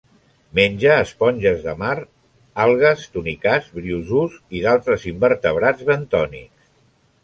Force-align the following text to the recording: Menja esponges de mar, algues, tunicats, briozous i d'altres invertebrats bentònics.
Menja 0.59 0.95
esponges 1.01 1.61
de 1.65 1.75
mar, 1.83 1.93
algues, 2.65 3.05
tunicats, 3.19 3.71
briozous 3.79 4.43
i 4.61 4.67
d'altres 4.67 5.09
invertebrats 5.17 5.91
bentònics. 5.95 6.73